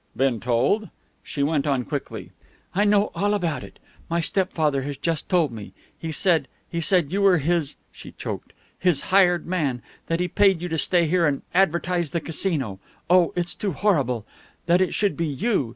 [0.17, 0.89] "Been told?"
[1.21, 2.31] She went on quickly.
[2.73, 3.77] "I know all about it.
[4.09, 5.73] My stepfather has just told me.
[5.95, 10.59] He said he said you were his" she choked "his hired man; that he paid
[10.59, 12.79] you to stay here and advertise the Casino.
[13.11, 14.25] Oh, it's too horrible!
[14.65, 15.53] That it should be you!